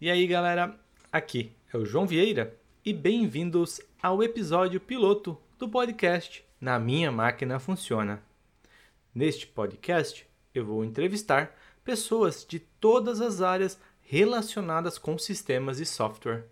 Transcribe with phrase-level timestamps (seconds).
[0.00, 0.78] E aí, galera?
[1.10, 7.58] Aqui é o João Vieira e bem-vindos ao episódio piloto do podcast Na Minha Máquina
[7.58, 8.22] Funciona.
[9.12, 10.24] Neste podcast,
[10.54, 11.52] eu vou entrevistar
[11.84, 16.46] pessoas de todas as áreas relacionadas com sistemas e software,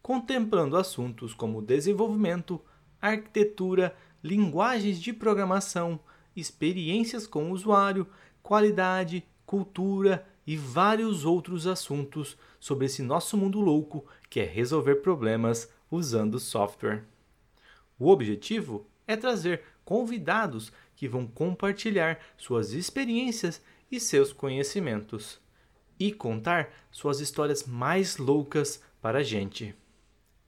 [0.00, 2.60] contemplando assuntos como desenvolvimento,
[3.00, 5.98] arquitetura, linguagens de programação,
[6.36, 8.06] experiências com o usuário,
[8.44, 15.68] qualidade, cultura e vários outros assuntos sobre esse nosso mundo louco que é resolver problemas
[15.90, 17.04] usando software.
[17.98, 25.40] O objetivo é trazer convidados que vão compartilhar suas experiências e seus conhecimentos
[25.98, 29.74] e contar suas histórias mais loucas para a gente.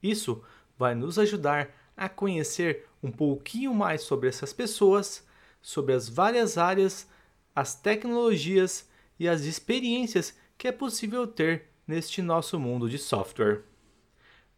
[0.02, 0.42] Isso
[0.78, 5.24] vai nos ajudar a conhecer um pouquinho mais sobre essas pessoas,
[5.60, 7.06] sobre as várias áreas,
[7.54, 8.88] as tecnologias
[9.24, 13.62] e as experiências que é possível ter neste nosso mundo de software.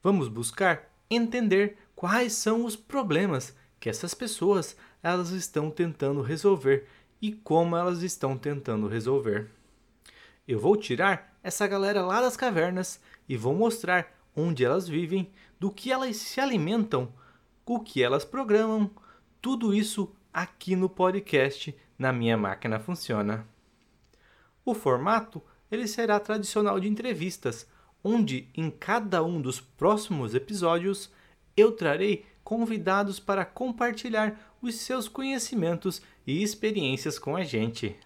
[0.03, 6.89] Vamos buscar entender quais são os problemas que essas pessoas elas estão tentando resolver
[7.23, 9.49] e como elas estão tentando resolver.
[10.49, 15.71] Eu vou tirar essa galera lá das cavernas e vou mostrar onde elas vivem, do
[15.71, 17.13] que elas se alimentam,
[17.65, 18.91] o que elas programam,
[19.41, 23.47] tudo isso aqui no podcast na minha máquina funciona.
[24.67, 27.69] O formato ele será tradicional de entrevistas,
[28.03, 31.09] onde em cada um dos próximos episódios
[31.57, 37.97] eu trarei convidados para compartilhar os seus conhecimentos e experiências com a gente.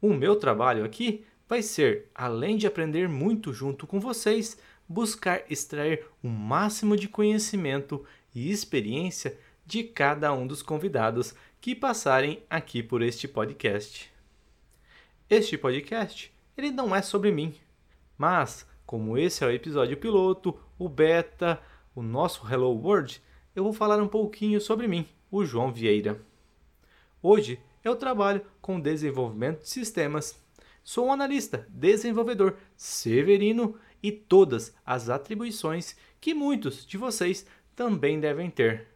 [0.00, 4.56] O meu trabalho aqui vai ser, além de aprender muito junto com vocês,
[4.88, 12.42] buscar extrair o máximo de conhecimento e experiência de cada um dos convidados que passarem
[12.48, 14.11] aqui por este podcast.
[15.34, 17.54] Este podcast, ele não é sobre mim,
[18.18, 21.58] mas como esse é o episódio piloto, o beta,
[21.94, 23.18] o nosso Hello World,
[23.56, 26.20] eu vou falar um pouquinho sobre mim, o João Vieira.
[27.22, 30.38] Hoje eu trabalho com desenvolvimento de sistemas.
[30.84, 38.50] Sou um analista, desenvolvedor, severino e todas as atribuições que muitos de vocês também devem
[38.50, 38.86] ter.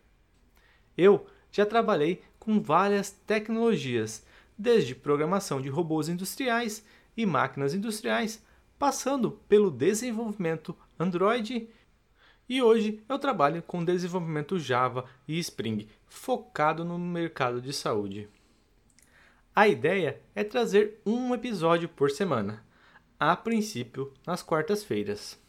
[0.98, 4.22] Eu já trabalhei com várias tecnologias,
[4.58, 6.84] desde programação de robôs industriais
[7.16, 8.44] e máquinas industriais,
[8.78, 11.68] passando pelo desenvolvimento Android.
[12.48, 18.28] E hoje eu trabalho com desenvolvimento Java e Spring, focado no mercado de saúde.
[19.54, 22.62] A ideia é trazer um episódio por semana,
[23.18, 25.40] a princípio nas quartas-feiras.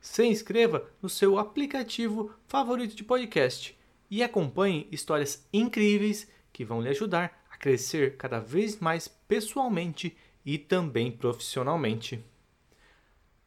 [0.00, 3.76] Se inscreva no seu aplicativo favorito de podcast
[4.10, 11.12] e acompanhe histórias incríveis que vão lhe ajudar crescer cada vez mais pessoalmente e também
[11.12, 12.22] profissionalmente.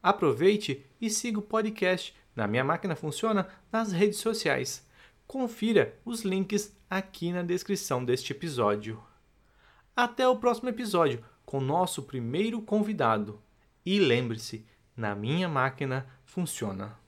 [0.02, 4.88] Aproveite e siga o podcast Na Minha Máquina Funciona nas redes sociais.
[5.26, 9.02] Confira os links aqui na descrição deste episódio.
[9.94, 13.42] Até o próximo episódio com nosso primeiro convidado.
[13.84, 14.64] E lembre-se,
[14.96, 17.05] na minha máquina funciona.